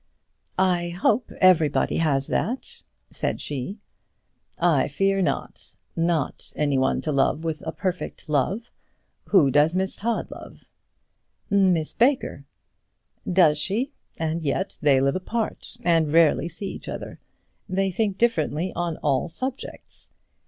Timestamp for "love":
7.11-7.43, 8.27-8.71, 10.31-10.63